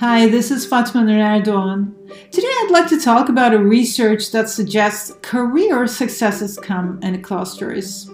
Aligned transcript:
Hi, 0.00 0.28
this 0.28 0.50
is 0.50 0.64
Fatma 0.64 1.02
Erdogan. 1.02 1.92
Today 2.30 2.48
I'd 2.48 2.70
like 2.70 2.88
to 2.88 2.98
talk 2.98 3.28
about 3.28 3.52
a 3.52 3.58
research 3.58 4.32
that 4.32 4.48
suggests 4.48 5.14
career 5.20 5.86
successes 5.86 6.56
come 6.56 6.98
in 7.02 7.20
clusters. 7.20 8.08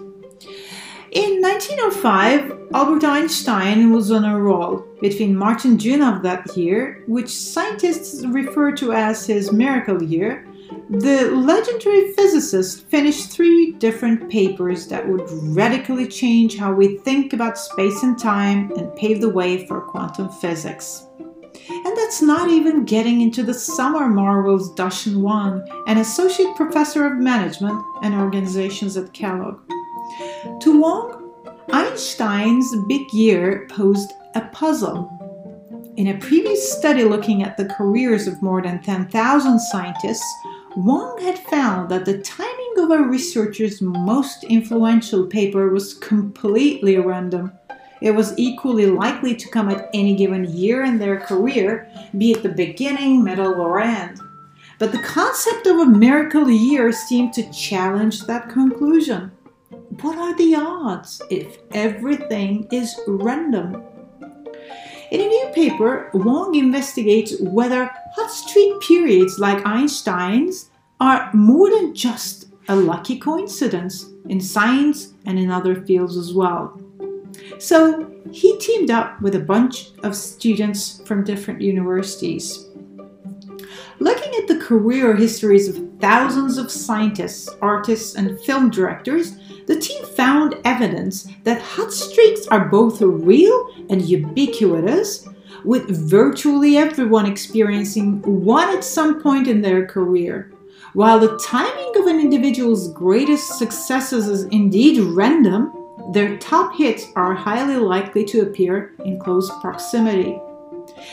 In 1.11 1.41
1905, 1.41 2.73
Albert 2.73 3.05
Einstein 3.05 3.93
was 3.93 4.11
on 4.11 4.25
a 4.25 4.37
roll 4.37 4.85
between 4.99 5.33
March 5.33 5.63
and 5.63 5.79
June 5.79 6.01
of 6.01 6.23
that 6.23 6.57
year, 6.57 7.05
which 7.07 7.29
scientists 7.29 8.25
refer 8.25 8.73
to 8.73 8.91
as 8.91 9.25
his 9.25 9.53
miracle 9.53 10.03
year. 10.03 10.45
The 10.89 11.31
legendary 11.31 12.11
physicist 12.11 12.85
finished 12.87 13.31
three 13.31 13.71
different 13.71 14.29
papers 14.29 14.87
that 14.87 15.07
would 15.07 15.25
radically 15.55 16.09
change 16.09 16.57
how 16.57 16.73
we 16.73 16.97
think 16.97 17.31
about 17.31 17.57
space 17.57 18.03
and 18.03 18.19
time 18.19 18.73
and 18.73 18.93
pave 18.97 19.21
the 19.21 19.29
way 19.29 19.65
for 19.65 19.79
quantum 19.79 20.27
physics. 20.27 21.06
That's 22.07 22.21
not 22.21 22.49
even 22.49 22.85
getting 22.85 23.19
into 23.19 23.43
the 23.43 23.53
summer 23.53 24.07
marvels 24.07 24.73
Dashun 24.75 25.19
Wang, 25.19 25.61
an 25.87 25.97
associate 25.97 26.55
professor 26.55 27.05
of 27.05 27.17
management 27.17 27.83
and 28.01 28.15
organizations 28.15 28.95
at 28.95 29.11
Kellogg. 29.11 29.59
To 30.61 30.81
Wang, 30.81 31.33
Einstein's 31.73 32.73
big 32.87 33.11
year 33.11 33.67
posed 33.69 34.13
a 34.35 34.47
puzzle. 34.53 35.11
In 35.97 36.07
a 36.07 36.17
previous 36.17 36.77
study 36.77 37.03
looking 37.03 37.43
at 37.43 37.57
the 37.57 37.65
careers 37.65 38.25
of 38.25 38.41
more 38.41 38.61
than 38.61 38.81
10,000 38.81 39.59
scientists, 39.59 40.33
Wang 40.77 41.17
had 41.19 41.39
found 41.39 41.89
that 41.91 42.05
the 42.05 42.19
timing 42.19 42.73
of 42.77 42.91
a 42.91 43.03
researcher's 43.03 43.81
most 43.81 44.45
influential 44.45 45.27
paper 45.27 45.71
was 45.71 45.95
completely 45.95 46.95
random 46.95 47.51
it 48.01 48.11
was 48.11 48.37
equally 48.37 48.85
likely 48.85 49.35
to 49.35 49.49
come 49.49 49.69
at 49.69 49.89
any 49.93 50.15
given 50.15 50.45
year 50.45 50.83
in 50.83 50.97
their 50.97 51.19
career, 51.19 51.89
be 52.17 52.31
it 52.31 52.43
the 52.43 52.49
beginning, 52.49 53.23
middle, 53.23 53.55
or 53.55 53.79
end. 53.79 54.19
But 54.79 54.91
the 54.91 54.99
concept 54.99 55.65
of 55.65 55.77
a 55.77 55.85
miracle 55.85 56.49
year 56.49 56.91
seemed 56.91 57.33
to 57.33 57.51
challenge 57.51 58.25
that 58.25 58.49
conclusion. 58.49 59.31
What 60.01 60.17
are 60.17 60.35
the 60.35 60.55
odds 60.55 61.21
if 61.31 61.57
everything 61.71 62.67
is 62.71 62.95
random? 63.07 63.83
In 65.09 65.21
a 65.21 65.27
new 65.27 65.49
paper, 65.53 66.11
Wang 66.13 66.55
investigates 66.55 67.39
whether 67.39 67.89
hot 68.13 68.29
streak 68.29 68.79
periods 68.81 69.39
like 69.39 69.65
Einstein's 69.65 70.69
are 70.99 71.31
more 71.33 71.69
than 71.69 71.95
just 71.95 72.49
a 72.67 72.75
lucky 72.75 73.17
coincidence 73.17 74.09
in 74.27 74.41
science 74.41 75.13
and 75.25 75.39
in 75.39 75.49
other 75.49 75.81
fields 75.83 76.17
as 76.17 76.33
well. 76.33 76.79
So 77.59 78.11
he 78.31 78.57
teamed 78.57 78.91
up 78.91 79.21
with 79.21 79.35
a 79.35 79.39
bunch 79.39 79.89
of 80.03 80.15
students 80.15 81.01
from 81.05 81.23
different 81.23 81.61
universities. 81.61 82.67
Looking 83.99 84.33
at 84.35 84.47
the 84.47 84.59
career 84.59 85.15
histories 85.15 85.67
of 85.67 85.89
thousands 85.99 86.57
of 86.57 86.71
scientists, 86.71 87.49
artists, 87.61 88.15
and 88.15 88.39
film 88.41 88.69
directors, 88.69 89.37
the 89.65 89.79
team 89.79 90.05
found 90.05 90.55
evidence 90.65 91.27
that 91.43 91.61
hot 91.61 91.91
streaks 91.91 92.47
are 92.47 92.69
both 92.69 93.01
real 93.01 93.73
and 93.89 94.01
ubiquitous, 94.01 95.27
with 95.65 95.89
virtually 96.09 96.77
everyone 96.77 97.25
experiencing 97.25 98.21
one 98.21 98.69
at 98.69 98.83
some 98.83 99.21
point 99.21 99.47
in 99.47 99.61
their 99.61 99.85
career. 99.85 100.53
While 100.93 101.19
the 101.19 101.37
timing 101.39 101.93
of 101.97 102.05
an 102.05 102.19
individual's 102.19 102.93
greatest 102.93 103.57
successes 103.57 104.27
is 104.29 104.43
indeed 104.45 104.99
random, 104.99 105.76
their 106.11 106.37
top 106.37 106.75
hits 106.75 107.05
are 107.15 107.33
highly 107.33 107.77
likely 107.77 108.23
to 108.25 108.41
appear 108.41 108.93
in 109.03 109.19
close 109.19 109.49
proximity. 109.61 110.39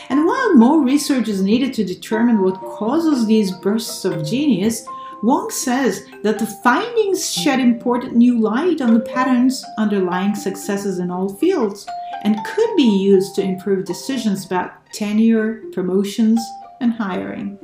And 0.09 0.25
while 0.25 0.55
more 0.55 0.83
research 0.83 1.27
is 1.27 1.41
needed 1.41 1.73
to 1.73 1.83
determine 1.83 2.41
what 2.41 2.61
causes 2.61 3.25
these 3.25 3.51
bursts 3.51 4.05
of 4.05 4.25
genius, 4.25 4.85
Wang 5.21 5.49
says 5.49 6.05
that 6.23 6.39
the 6.39 6.47
findings 6.63 7.31
shed 7.31 7.59
important 7.59 8.15
new 8.15 8.39
light 8.39 8.81
on 8.81 8.93
the 8.93 8.99
patterns 8.99 9.65
underlying 9.77 10.35
successes 10.35 10.99
in 10.99 11.09
all 11.09 11.29
fields 11.35 11.85
and 12.23 12.43
could 12.45 12.75
be 12.75 12.83
used 12.83 13.35
to 13.35 13.41
improve 13.41 13.85
decisions 13.85 14.45
about 14.45 14.85
tenure, 14.93 15.61
promotions, 15.73 16.39
and 16.79 16.93
hiring. 16.93 17.57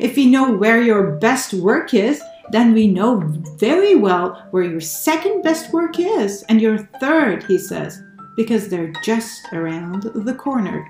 If 0.00 0.18
you 0.18 0.30
know 0.30 0.52
where 0.52 0.82
your 0.82 1.12
best 1.12 1.54
work 1.54 1.94
is, 1.94 2.22
then 2.52 2.74
we 2.74 2.86
know 2.86 3.20
very 3.58 3.94
well 3.94 4.46
where 4.50 4.62
your 4.62 4.80
second 4.80 5.42
best 5.42 5.72
work 5.72 5.98
is 5.98 6.42
and 6.44 6.60
your 6.60 6.78
third, 7.00 7.42
he 7.44 7.58
says, 7.58 8.02
because 8.36 8.68
they're 8.68 8.92
just 9.02 9.52
around 9.52 10.02
the 10.02 10.34
corner. 10.34 10.86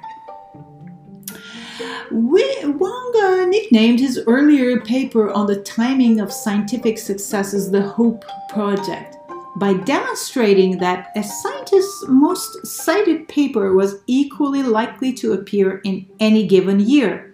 Wang 2.10 3.12
uh, 3.22 3.46
nicknamed 3.46 4.00
his 4.00 4.20
earlier 4.26 4.80
paper 4.80 5.30
on 5.30 5.46
the 5.46 5.62
timing 5.62 6.20
of 6.20 6.32
scientific 6.32 6.98
successes 6.98 7.70
the 7.70 7.82
Hope 7.82 8.24
Project 8.50 9.11
by 9.56 9.74
demonstrating 9.74 10.78
that 10.78 11.12
a 11.14 11.22
scientist's 11.22 12.04
most 12.08 12.66
cited 12.66 13.28
paper 13.28 13.74
was 13.74 13.96
equally 14.06 14.62
likely 14.62 15.12
to 15.12 15.32
appear 15.32 15.78
in 15.84 16.06
any 16.20 16.46
given 16.46 16.80
year. 16.80 17.30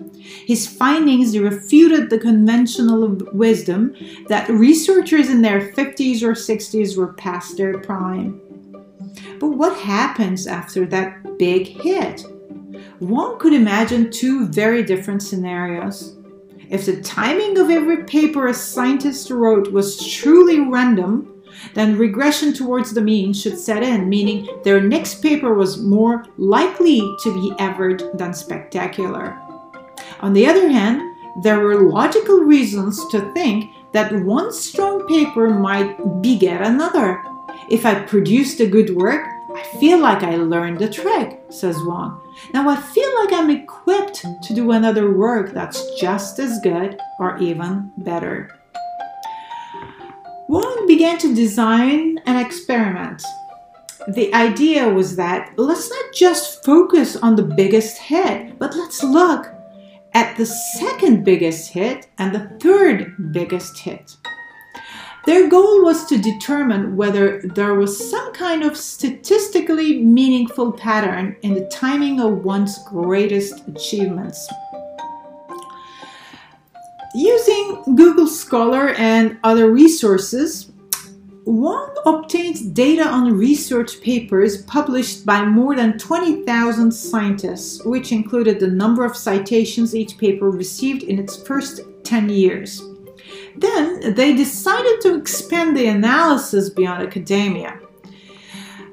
His 0.47 0.67
findings 0.67 1.39
refuted 1.39 2.11
the 2.11 2.19
conventional 2.19 3.17
wisdom 3.33 3.95
that 4.29 4.49
researchers 4.49 5.29
in 5.29 5.43
their 5.43 5.73
50s 5.73 6.23
or 6.23 6.33
60s 6.33 6.97
were 6.97 7.13
past 7.15 7.57
their 7.57 7.79
prime. 7.79 8.41
But 9.39 9.51
what 9.51 9.79
happens 9.79 10.47
after 10.47 10.85
that 10.87 11.39
big 11.39 11.69
hit? 11.69 12.25
One 12.99 13.39
could 13.39 13.53
imagine 13.53 14.11
two 14.11 14.47
very 14.49 14.83
different 14.83 15.23
scenarios. 15.23 16.17
If 16.69 16.85
the 16.85 17.01
timing 17.01 17.57
of 17.59 17.71
every 17.71 18.05
paper 18.05 18.49
a 18.49 18.55
scientist 18.55 19.31
wrote 19.31 19.73
was 19.73 20.07
truly 20.07 20.61
random, 20.61 21.38
then 21.75 21.99
regression 21.99 22.53
towards 22.53 22.93
the 22.93 23.01
mean 23.01 23.33
should 23.33 23.59
set 23.59 23.83
in, 23.83 24.09
meaning 24.09 24.49
their 24.65 24.81
next 24.81 25.23
paper 25.23 25.55
was 25.55 25.83
more 25.83 26.25
likely 26.37 27.01
to 27.23 27.35
be 27.35 27.55
average 27.59 28.03
than 28.15 28.33
spectacular. 28.35 29.39
On 30.21 30.33
the 30.33 30.47
other 30.47 30.69
hand, 30.69 31.03
there 31.43 31.61
were 31.61 31.89
logical 31.89 32.41
reasons 32.41 33.05
to 33.09 33.33
think 33.33 33.71
that 33.93 34.13
one 34.25 34.53
strong 34.53 35.07
paper 35.07 35.51
might 35.51 36.23
beget 36.23 36.63
another. 36.63 37.23
If 37.71 37.87
I 37.87 37.95
produced 37.95 38.61
a 38.61 38.67
good 38.67 38.95
work, 38.97 39.27
I 39.55 39.63
feel 39.81 39.99
like 39.99 40.23
I 40.23 40.37
learned 40.37 40.79
the 40.79 40.89
trick, 40.89 41.41
says 41.51 41.77
Wang. 41.85 42.21
Now 42.53 42.69
I 42.69 42.77
feel 42.77 43.11
like 43.21 43.33
I'm 43.33 43.51
equipped 43.51 44.25
to 44.43 44.55
do 44.55 44.73
another 44.73 45.11
work 45.11 45.53
that's 45.53 45.95
just 45.95 46.39
as 46.39 46.61
good 46.61 47.01
or 47.19 47.39
even 47.39 47.93
better. 47.97 48.58
Wang 50.49 50.87
began 50.87 51.19
to 51.19 51.35
design 51.35 52.19
an 52.25 52.39
experiment. 52.39 53.23
The 54.09 54.33
idea 54.33 54.89
was 54.89 55.15
that 55.17 55.53
let's 55.59 55.91
not 55.91 56.15
just 56.15 56.65
focus 56.65 57.17
on 57.17 57.37
the 57.37 57.43
biggest 57.43 57.99
hit, 57.99 58.59
but 58.59 58.75
let's 58.75 59.05
look 59.05 59.53
at 60.15 60.39
the 60.39 60.47
second 60.47 61.23
biggest 61.23 61.71
hit 61.71 62.07
and 62.17 62.35
the 62.35 62.49
third 62.61 63.31
biggest 63.31 63.79
hit. 63.79 64.17
Their 65.27 65.51
goal 65.51 65.85
was 65.85 66.07
to 66.07 66.17
determine 66.17 66.97
whether 66.97 67.43
there 67.43 67.75
was 67.75 68.11
some 68.11 68.33
kind 68.33 68.63
of 68.63 68.75
statistically 68.75 70.03
meaningful 70.03 70.73
pattern 70.73 71.37
in 71.43 71.53
the 71.53 71.67
timing 71.67 72.21
of 72.21 72.43
one's 72.43 72.79
greatest 72.85 73.69
achievements. 73.69 74.49
Using 77.15 77.97
Google 77.97 78.27
Scholar 78.27 78.91
and 78.91 79.39
other 79.43 79.71
resources, 79.71 80.73
Wang 81.47 81.95
obtained 82.05 82.75
data 82.75 83.09
on 83.09 83.33
research 83.33 84.03
papers 84.03 84.63
published 84.65 85.25
by 85.25 85.47
more 85.47 85.75
than 85.75 85.99
20,000 85.99 86.93
scientists, 86.93 87.83
which 87.87 88.13
included 88.13 88.61
the 88.61 88.67
number 88.67 89.07
of 89.07 89.17
citations 89.17 89.95
each 89.95 90.19
paper 90.19 90.51
received 90.51 91.05
in 91.05 91.19
its 91.19 91.43
first 91.43 91.81
10 92.05 92.29
years. 92.29 92.83
Then 93.57 94.15
they 94.15 94.37
decided 94.37 95.01
to 95.01 95.17
expand 95.17 95.75
the 95.75 95.87
analysis 95.87 96.69
beyond 96.69 97.03
academia. 97.03 97.81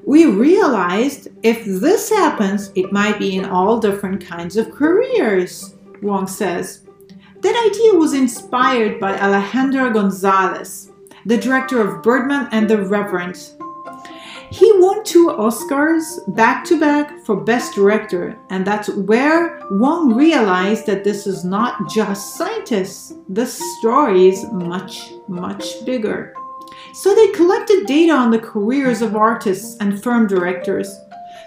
We 0.06 0.26
realized 0.26 1.28
if 1.44 1.66
this 1.66 2.10
happens, 2.10 2.72
it 2.76 2.94
might 2.94 3.20
be 3.20 3.36
in 3.36 3.44
all 3.44 3.80
different 3.82 4.26
kinds 4.26 4.56
of 4.56 4.72
careers, 4.72 5.76
Wang 6.02 6.28
says. 6.28 6.85
That 7.42 7.70
idea 7.70 7.94
was 7.94 8.14
inspired 8.14 9.00
by 9.00 9.18
Alejandro 9.20 9.92
Gonzalez, 9.92 10.92
the 11.26 11.38
director 11.38 11.82
of 11.82 12.02
Birdman 12.02 12.48
and 12.52 12.70
The 12.70 12.82
Revenant. 12.86 13.56
He 14.52 14.72
won 14.78 15.04
two 15.04 15.28
Oscars 15.28 16.06
back 16.36 16.64
to 16.66 16.80
back 16.80 17.26
for 17.26 17.36
Best 17.36 17.74
Director, 17.74 18.38
and 18.50 18.66
that's 18.66 18.90
where 18.90 19.60
Wang 19.72 20.14
realized 20.14 20.86
that 20.86 21.04
this 21.04 21.28
is 21.28 21.44
not 21.44 21.90
just 21.90 22.36
scientists. 22.36 23.14
The 23.28 23.46
story 23.46 24.30
is 24.30 24.46
much, 24.52 25.12
much 25.28 25.84
bigger. 25.86 26.34
So 26.94 27.14
they 27.14 27.28
collected 27.32 27.86
data 27.86 28.14
on 28.14 28.32
the 28.32 28.40
careers 28.40 29.02
of 29.02 29.16
artists 29.16 29.76
and 29.82 30.02
film 30.02 30.28
directors. 30.28 30.88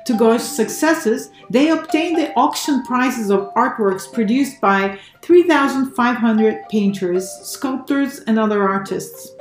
To 0.06 0.16
gauge 0.16 0.40
successes, 0.40 1.30
they 1.50 1.68
obtained 1.70 2.16
the 2.16 2.32
auction 2.34 2.82
prices 2.84 3.30
of 3.30 3.52
artworks 3.54 4.10
produced 4.12 4.60
by 4.60 4.98
3,500 5.22 6.68
painters, 6.70 7.30
sculptors, 7.42 8.20
and 8.20 8.38
other 8.38 8.66
artists. 8.66 9.32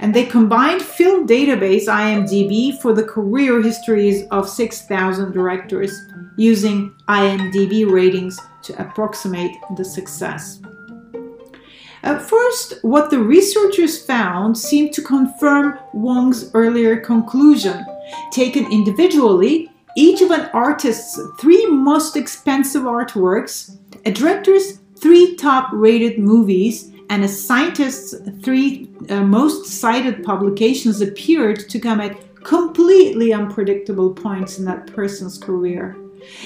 And 0.00 0.14
they 0.14 0.24
combined 0.24 0.82
film 0.82 1.26
database 1.26 1.86
IMDb 1.86 2.80
for 2.80 2.92
the 2.92 3.02
career 3.02 3.62
histories 3.62 4.26
of 4.30 4.48
6,000 4.48 5.32
directors 5.32 5.92
using 6.36 6.94
IMDb 7.08 7.90
ratings 7.90 8.38
to 8.62 8.80
approximate 8.80 9.52
the 9.76 9.84
success. 9.84 10.60
At 12.02 12.22
first, 12.22 12.78
what 12.82 13.10
the 13.10 13.18
researchers 13.18 14.04
found 14.04 14.56
seemed 14.56 14.92
to 14.94 15.02
confirm 15.02 15.78
Wang's 15.92 16.50
earlier 16.54 17.00
conclusion. 17.00 17.84
Taken 18.30 18.70
individually, 18.70 19.70
each 19.98 20.22
of 20.22 20.30
an 20.30 20.48
artist's 20.52 21.20
three 21.40 21.66
most 21.66 22.16
expensive 22.16 22.84
artworks, 22.84 23.76
a 24.06 24.12
director's 24.12 24.78
three 25.00 25.34
top 25.34 25.70
rated 25.72 26.20
movies, 26.20 26.92
and 27.10 27.24
a 27.24 27.28
scientist's 27.28 28.14
three 28.44 28.88
uh, 29.10 29.24
most 29.24 29.66
cited 29.66 30.22
publications 30.22 31.00
appeared 31.00 31.68
to 31.68 31.80
come 31.80 32.00
at 32.00 32.16
completely 32.44 33.32
unpredictable 33.32 34.14
points 34.14 34.60
in 34.60 34.64
that 34.66 34.86
person's 34.86 35.36
career. 35.36 35.96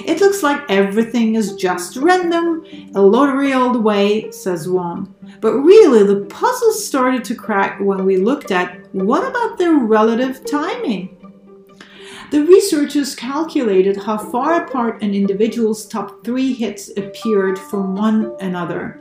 It 0.07 0.21
looks 0.21 0.43
like 0.43 0.71
everything 0.71 1.35
is 1.35 1.55
just 1.55 1.97
random, 1.97 2.65
a 2.95 3.03
lottery 3.03 3.53
all 3.53 3.73
the 3.73 3.81
way, 3.81 4.31
says 4.31 4.67
Wang. 4.67 5.15
But 5.43 5.53
really, 5.53 6.05
the 6.05 6.25
puzzle 6.27 6.73
started 6.73 7.23
to 7.25 7.35
crack 7.35 7.81
when 7.81 8.07
we 8.07 8.17
looked 8.17 8.51
at 8.51 8.95
what 8.95 9.29
about 9.29 9.59
their 9.59 9.75
relative 9.75 10.43
timing? 10.47 11.22
The 12.33 12.47
researchers 12.47 13.15
calculated 13.15 13.95
how 13.95 14.17
far 14.17 14.65
apart 14.65 15.03
an 15.03 15.15
individual's 15.15 15.85
top 15.85 16.25
three 16.25 16.55
hits 16.55 16.89
appeared 16.97 17.59
from 17.59 17.95
one 17.95 18.35
another. 18.41 18.99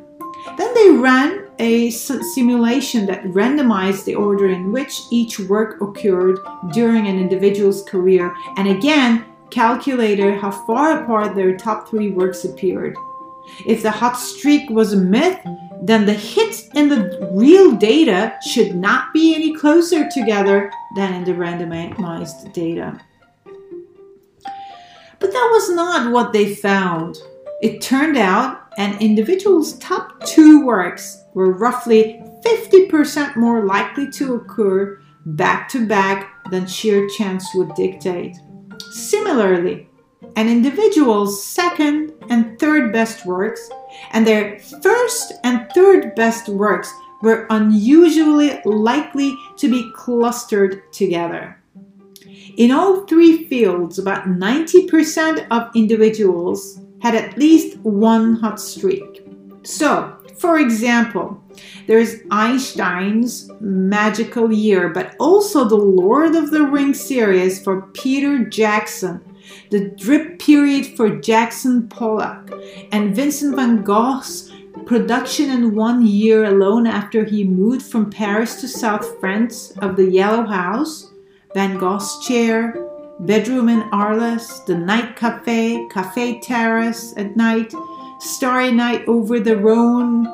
Then 0.57 0.73
they 0.73 0.89
ran 0.89 1.45
a 1.57 1.91
simulation 1.91 3.05
that 3.05 3.23
randomized 3.23 4.03
the 4.03 4.15
order 4.15 4.49
in 4.49 4.73
which 4.73 4.99
each 5.11 5.39
work 5.39 5.79
occurred 5.79 6.39
during 6.73 7.07
an 7.07 7.17
individual's 7.17 7.83
career 7.83 8.35
and 8.57 8.67
again 8.67 9.23
calculated 9.49 10.37
how 10.37 10.51
far 10.51 11.01
apart 11.01 11.33
their 11.33 11.55
top 11.55 11.87
three 11.87 12.09
works 12.09 12.43
appeared. 12.43 12.97
If 13.65 13.81
the 13.81 13.91
hot 13.91 14.17
streak 14.17 14.69
was 14.69 14.91
a 14.91 14.97
myth, 14.97 15.39
then 15.81 16.05
the 16.05 16.13
hits 16.13 16.67
in 16.75 16.89
the 16.89 17.29
real 17.31 17.71
data 17.77 18.37
should 18.45 18.75
not 18.75 19.13
be 19.13 19.35
any 19.35 19.55
closer 19.55 20.09
together 20.09 20.69
than 20.97 21.13
in 21.13 21.23
the 21.23 21.31
randomized 21.31 22.51
data. 22.51 22.99
But 25.21 25.31
that 25.31 25.49
was 25.51 25.69
not 25.69 26.11
what 26.11 26.33
they 26.33 26.55
found. 26.55 27.19
It 27.61 27.79
turned 27.79 28.17
out 28.17 28.73
an 28.77 28.99
individual's 28.99 29.77
top 29.77 30.19
two 30.25 30.65
works 30.65 31.23
were 31.35 31.53
roughly 31.53 32.23
50% 32.43 33.35
more 33.35 33.63
likely 33.65 34.09
to 34.11 34.33
occur 34.33 34.99
back 35.25 35.69
to 35.69 35.85
back 35.85 36.43
than 36.49 36.65
sheer 36.65 37.07
chance 37.09 37.45
would 37.53 37.73
dictate. 37.75 38.35
Similarly, 38.91 39.87
an 40.35 40.49
individual's 40.49 41.43
second 41.43 42.13
and 42.29 42.57
third 42.59 42.91
best 42.91 43.23
works 43.23 43.69
and 44.13 44.25
their 44.25 44.59
first 44.81 45.33
and 45.43 45.69
third 45.75 46.15
best 46.15 46.49
works 46.49 46.91
were 47.21 47.45
unusually 47.51 48.59
likely 48.65 49.35
to 49.57 49.69
be 49.69 49.91
clustered 49.95 50.91
together. 50.91 51.60
In 52.57 52.71
all 52.71 53.05
three 53.05 53.47
fields, 53.47 53.97
about 53.97 54.25
90% 54.25 55.47
of 55.51 55.75
individuals 55.75 56.81
had 57.01 57.15
at 57.15 57.37
least 57.37 57.77
one 57.79 58.35
hot 58.35 58.59
streak. 58.59 59.25
So, 59.63 60.17
for 60.37 60.59
example, 60.59 61.41
there's 61.87 62.15
Einstein's 62.29 63.49
Magical 63.59 64.51
Year, 64.51 64.89
but 64.89 65.15
also 65.19 65.63
the 65.65 65.75
Lord 65.75 66.35
of 66.35 66.51
the 66.51 66.63
Rings 66.63 66.99
series 66.99 67.63
for 67.63 67.83
Peter 67.93 68.45
Jackson, 68.45 69.21
the 69.69 69.89
Drip 69.89 70.39
period 70.39 70.97
for 70.97 71.17
Jackson 71.17 71.87
Pollock, 71.87 72.51
and 72.91 73.15
Vincent 73.15 73.55
van 73.55 73.83
Gogh's 73.83 74.51
production 74.85 75.49
in 75.49 75.75
one 75.75 76.05
year 76.05 76.45
alone 76.45 76.87
after 76.87 77.23
he 77.23 77.43
moved 77.43 77.85
from 77.85 78.09
Paris 78.09 78.59
to 78.61 78.67
South 78.67 79.19
France 79.19 79.71
of 79.77 79.95
the 79.95 80.09
Yellow 80.09 80.45
House, 80.45 81.10
Van 81.53 81.77
Gogh's 81.77 82.25
Chair, 82.25 82.73
Bedroom 83.19 83.67
in 83.67 83.81
Arles, 83.91 84.63
The 84.65 84.75
Night 84.75 85.17
Cafe, 85.17 85.87
Cafe 85.89 86.39
Terrace 86.39 87.13
at 87.17 87.35
night, 87.35 87.73
Starry 88.19 88.71
Night 88.71 89.05
over 89.07 89.39
the 89.39 89.57
Rhone. 89.57 90.27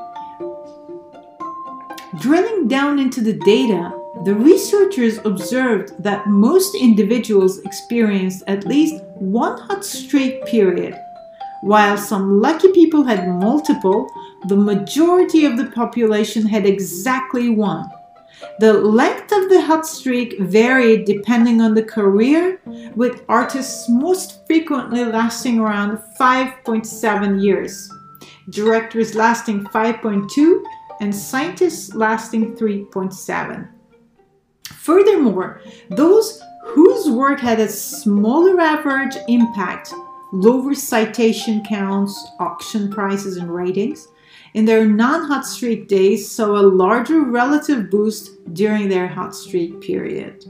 Drilling 2.19 2.67
down 2.67 2.99
into 2.99 3.21
the 3.21 3.33
data, 3.33 3.91
the 4.25 4.35
researchers 4.35 5.17
observed 5.25 5.91
that 6.03 6.27
most 6.27 6.75
individuals 6.75 7.59
experienced 7.59 8.43
at 8.45 8.67
least 8.67 9.03
one 9.15 9.59
hot 9.59 9.83
streak 9.83 10.45
period. 10.45 10.95
While 11.61 11.97
some 11.97 12.39
lucky 12.39 12.71
people 12.73 13.03
had 13.03 13.27
multiple, 13.27 14.07
the 14.47 14.55
majority 14.55 15.45
of 15.45 15.57
the 15.57 15.71
population 15.71 16.45
had 16.45 16.67
exactly 16.67 17.49
one. 17.49 17.89
The 18.59 18.73
length 18.73 19.31
of 19.31 19.49
the 19.49 19.61
hot 19.61 19.85
streak 19.85 20.39
varied 20.39 21.05
depending 21.05 21.61
on 21.61 21.73
the 21.73 21.83
career, 21.83 22.59
with 22.95 23.23
artists 23.29 23.87
most 23.89 24.45
frequently 24.47 25.05
lasting 25.05 25.59
around 25.59 25.99
5.7 26.19 27.43
years, 27.43 27.91
directors 28.49 29.15
lasting 29.15 29.65
5.2, 29.65 30.63
and 31.01 31.13
scientists 31.13 31.93
lasting 31.93 32.55
3.7. 32.55 33.69
Furthermore, 34.73 35.61
those 35.89 36.41
whose 36.63 37.09
work 37.09 37.39
had 37.39 37.59
a 37.59 37.67
smaller 37.67 38.59
average 38.59 39.15
impact, 39.27 39.93
lower 40.33 40.73
citation 40.73 41.63
counts, 41.63 42.13
auction 42.39 42.89
prices, 42.91 43.37
and 43.37 43.53
ratings, 43.53 44.07
in 44.57 44.65
their 44.65 44.85
non 44.85 45.27
hot 45.27 45.45
streak 45.45 45.87
days 45.87 46.27
saw 46.27 46.59
a 46.59 46.65
larger 46.83 47.21
relative 47.21 47.91
boost 47.91 48.43
during 48.55 48.89
their 48.89 49.07
hot 49.07 49.35
streak 49.35 49.79
period. 49.81 50.45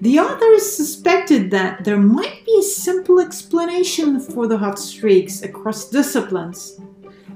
The 0.00 0.18
authors 0.18 0.76
suspected 0.76 1.52
that 1.52 1.84
there 1.84 1.98
might 2.00 2.44
be 2.44 2.56
a 2.58 2.64
simple 2.64 3.20
explanation 3.20 4.18
for 4.18 4.48
the 4.48 4.58
hot 4.58 4.76
streaks 4.76 5.42
across 5.42 5.88
disciplines, 5.88 6.80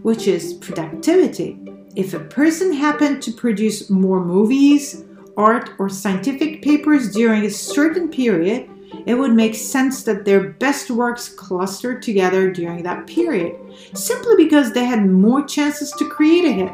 which 0.03 0.27
is 0.27 0.55
productivity. 0.55 1.61
If 1.95 2.15
a 2.15 2.27
person 2.41 2.73
happened 2.73 3.23
to 3.23 3.31
produce 3.31 3.89
more 3.89 4.25
movies, 4.25 5.05
art, 5.37 5.71
or 5.79 5.89
scientific 5.89 6.63
papers 6.63 7.13
during 7.13 7.45
a 7.45 7.51
certain 7.51 8.09
period, 8.09 8.69
it 9.07 9.15
would 9.15 9.33
make 9.33 9.55
sense 9.55 10.03
that 10.05 10.25
their 10.25 10.51
best 10.51 10.91
works 10.91 11.29
clustered 11.29 12.03
together 12.03 12.51
during 12.51 12.83
that 12.83 13.07
period, 13.07 13.57
simply 13.95 14.37
because 14.37 14.73
they 14.73 14.85
had 14.85 15.07
more 15.07 15.45
chances 15.45 15.93
to 15.93 16.09
create 16.09 16.45
a 16.45 16.53
hit. 16.53 16.73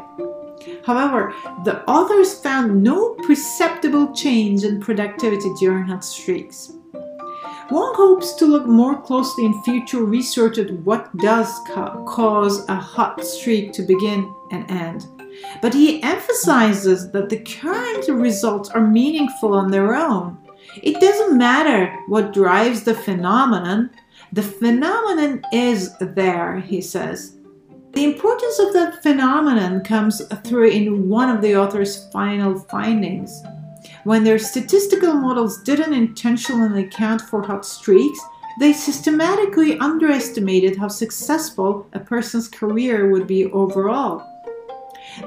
However, 0.85 1.33
the 1.65 1.83
authors 1.89 2.39
found 2.39 2.83
no 2.83 3.15
perceptible 3.25 4.13
change 4.13 4.63
in 4.63 4.79
productivity 4.79 5.49
during 5.59 5.85
hot 5.85 6.05
streaks. 6.05 6.73
Wang 7.71 7.93
hopes 7.95 8.33
to 8.33 8.45
look 8.45 8.65
more 8.65 9.01
closely 9.01 9.45
in 9.45 9.63
future 9.63 10.03
research 10.03 10.57
at 10.57 10.71
what 10.81 11.15
does 11.17 11.47
ca- 11.67 12.03
cause 12.03 12.67
a 12.67 12.75
hot 12.75 13.23
streak 13.23 13.71
to 13.73 13.81
begin 13.81 14.29
and 14.51 14.69
end. 14.69 15.07
But 15.61 15.73
he 15.73 16.03
emphasizes 16.03 17.11
that 17.11 17.29
the 17.29 17.39
current 17.39 18.09
results 18.09 18.69
are 18.69 18.85
meaningful 18.85 19.53
on 19.53 19.71
their 19.71 19.95
own 19.95 20.37
it 20.75 20.99
doesn't 20.99 21.37
matter 21.37 21.95
what 22.07 22.33
drives 22.33 22.83
the 22.83 22.93
phenomenon, 22.93 23.89
the 24.31 24.43
phenomenon 24.43 25.43
is 25.51 25.95
there, 25.99 26.59
he 26.61 26.81
says. 26.81 27.37
The 27.93 28.05
importance 28.05 28.57
of 28.59 28.73
that 28.73 29.03
phenomenon 29.03 29.83
comes 29.83 30.21
through 30.45 30.69
in 30.69 31.09
one 31.09 31.29
of 31.29 31.41
the 31.41 31.57
author's 31.57 32.09
final 32.11 32.57
findings. 32.57 33.43
When 34.05 34.23
their 34.23 34.39
statistical 34.39 35.13
models 35.13 35.61
didn't 35.63 35.93
intentionally 35.93 36.85
account 36.85 37.21
for 37.21 37.41
hot 37.41 37.65
streaks, 37.65 38.19
they 38.59 38.73
systematically 38.73 39.77
underestimated 39.79 40.77
how 40.77 40.87
successful 40.87 41.87
a 41.93 41.99
person's 41.99 42.47
career 42.47 43.09
would 43.11 43.27
be 43.27 43.45
overall. 43.51 44.25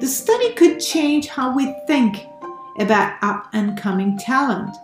The 0.00 0.06
study 0.06 0.54
could 0.54 0.80
change 0.80 1.28
how 1.28 1.54
we 1.54 1.76
think 1.86 2.26
about 2.78 3.16
up 3.22 3.48
and 3.52 3.78
coming 3.78 4.18
talent. 4.18 4.74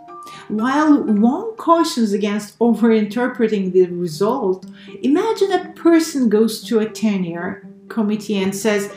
While 0.51 1.05
Wang 1.05 1.55
cautions 1.57 2.13
against 2.13 2.59
overinterpreting 2.59 3.73
the 3.73 3.87
result, 3.87 4.67
imagine 5.01 5.53
a 5.53 5.73
person 5.75 6.29
goes 6.29 6.65
to 6.65 6.81
a 6.81 6.89
tenure 6.89 7.69
committee 7.89 8.43
and 8.43 8.55
says, 8.55 8.93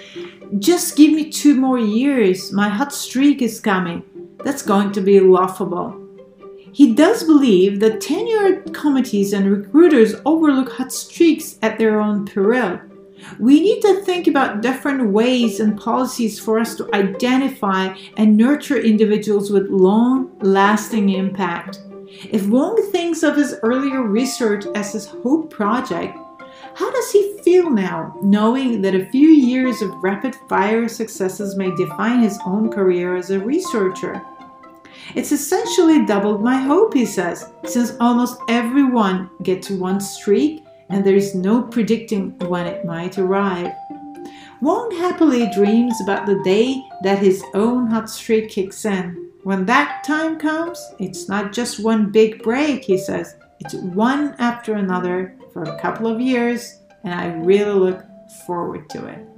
Just 0.57 0.97
give 0.97 1.13
me 1.13 1.29
two 1.29 1.53
more 1.53 1.77
years, 1.77 2.51
my 2.51 2.69
hot 2.69 2.91
streak 2.91 3.43
is 3.43 3.59
coming. 3.59 4.01
That's 4.43 4.63
going 4.63 4.93
to 4.93 5.01
be 5.01 5.19
laughable. 5.19 5.99
He 6.71 6.95
does 6.95 7.23
believe 7.23 7.79
that 7.81 8.01
tenured 8.01 8.73
committees 8.73 9.31
and 9.31 9.45
recruiters 9.51 10.15
overlook 10.25 10.71
hot 10.71 10.91
streaks 10.91 11.59
at 11.61 11.77
their 11.77 12.01
own 12.01 12.25
peril. 12.25 12.79
We 13.39 13.59
need 13.59 13.81
to 13.81 14.01
think 14.01 14.27
about 14.27 14.61
different 14.61 15.11
ways 15.11 15.59
and 15.59 15.79
policies 15.79 16.39
for 16.39 16.59
us 16.59 16.75
to 16.75 16.93
identify 16.93 17.95
and 18.17 18.37
nurture 18.37 18.77
individuals 18.77 19.51
with 19.51 19.69
long 19.69 20.37
lasting 20.39 21.09
impact. 21.09 21.79
If 22.29 22.47
Wang 22.47 22.75
thinks 22.91 23.23
of 23.23 23.35
his 23.35 23.55
earlier 23.63 24.03
research 24.03 24.65
as 24.75 24.93
his 24.93 25.07
hope 25.07 25.49
project, 25.49 26.17
how 26.75 26.91
does 26.91 27.11
he 27.11 27.37
feel 27.43 27.69
now, 27.69 28.17
knowing 28.21 28.81
that 28.81 28.95
a 28.95 29.05
few 29.07 29.29
years 29.29 29.81
of 29.81 30.03
rapid 30.03 30.35
fire 30.49 30.87
successes 30.87 31.55
may 31.55 31.73
define 31.75 32.21
his 32.21 32.39
own 32.45 32.71
career 32.71 33.15
as 33.15 33.29
a 33.29 33.39
researcher? 33.39 34.23
It's 35.15 35.31
essentially 35.31 36.05
doubled 36.05 36.41
my 36.41 36.57
hope, 36.57 36.93
he 36.93 37.05
says, 37.05 37.51
since 37.65 37.93
almost 37.99 38.39
everyone 38.47 39.29
gets 39.43 39.69
one 39.69 39.99
streak 39.99 40.63
and 40.93 41.03
there 41.03 41.15
is 41.15 41.33
no 41.33 41.63
predicting 41.63 42.37
when 42.47 42.67
it 42.67 42.85
might 42.85 43.17
arrive. 43.17 43.73
Wang 44.61 44.91
happily 44.91 45.49
dreams 45.49 45.99
about 46.03 46.27
the 46.27 46.39
day 46.43 46.79
that 47.01 47.17
his 47.17 47.43
own 47.55 47.87
hot 47.87 48.11
streak 48.11 48.49
kicks 48.49 48.85
in. 48.85 49.31
When 49.41 49.65
that 49.65 50.03
time 50.03 50.37
comes, 50.37 50.79
it's 50.99 51.27
not 51.27 51.51
just 51.51 51.83
one 51.83 52.11
big 52.11 52.43
break, 52.43 52.83
he 52.83 52.99
says. 52.99 53.35
It's 53.59 53.73
one 53.73 54.35
after 54.37 54.75
another 54.75 55.35
for 55.51 55.63
a 55.63 55.79
couple 55.81 56.05
of 56.05 56.21
years, 56.21 56.79
and 57.03 57.11
I 57.11 57.33
really 57.43 57.73
look 57.73 58.03
forward 58.45 58.87
to 58.91 59.07
it. 59.07 59.32